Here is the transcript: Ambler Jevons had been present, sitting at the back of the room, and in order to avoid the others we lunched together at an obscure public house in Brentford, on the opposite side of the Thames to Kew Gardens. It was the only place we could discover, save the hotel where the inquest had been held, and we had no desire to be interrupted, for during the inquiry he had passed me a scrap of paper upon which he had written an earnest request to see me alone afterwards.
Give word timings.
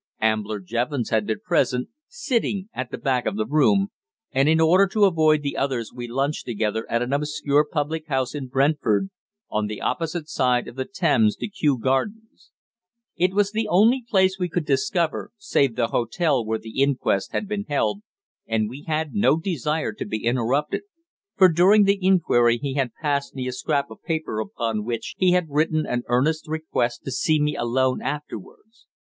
Ambler 0.19 0.59
Jevons 0.59 1.11
had 1.11 1.27
been 1.27 1.41
present, 1.41 1.89
sitting 2.07 2.69
at 2.73 2.89
the 2.89 2.97
back 2.97 3.27
of 3.27 3.35
the 3.37 3.45
room, 3.45 3.89
and 4.31 4.49
in 4.49 4.59
order 4.59 4.87
to 4.87 5.05
avoid 5.05 5.43
the 5.43 5.55
others 5.55 5.91
we 5.93 6.07
lunched 6.07 6.43
together 6.43 6.89
at 6.89 7.03
an 7.03 7.13
obscure 7.13 7.63
public 7.71 8.07
house 8.07 8.33
in 8.33 8.47
Brentford, 8.47 9.11
on 9.51 9.67
the 9.67 9.79
opposite 9.79 10.27
side 10.27 10.67
of 10.67 10.75
the 10.75 10.85
Thames 10.91 11.35
to 11.35 11.47
Kew 11.47 11.77
Gardens. 11.77 12.49
It 13.15 13.35
was 13.35 13.51
the 13.51 13.67
only 13.67 14.03
place 14.09 14.39
we 14.39 14.49
could 14.49 14.65
discover, 14.65 15.29
save 15.37 15.75
the 15.75 15.89
hotel 15.89 16.43
where 16.43 16.57
the 16.57 16.81
inquest 16.81 17.31
had 17.31 17.47
been 17.47 17.65
held, 17.65 18.01
and 18.47 18.71
we 18.71 18.85
had 18.87 19.13
no 19.13 19.37
desire 19.37 19.93
to 19.93 20.05
be 20.05 20.25
interrupted, 20.25 20.81
for 21.37 21.47
during 21.47 21.83
the 21.83 21.99
inquiry 22.03 22.57
he 22.57 22.73
had 22.73 22.95
passed 22.99 23.35
me 23.35 23.47
a 23.47 23.51
scrap 23.51 23.91
of 23.91 24.01
paper 24.01 24.39
upon 24.39 24.83
which 24.83 25.13
he 25.19 25.33
had 25.33 25.45
written 25.49 25.85
an 25.85 26.01
earnest 26.07 26.47
request 26.47 27.03
to 27.05 27.11
see 27.11 27.39
me 27.39 27.55
alone 27.55 28.01
afterwards. 28.01 28.87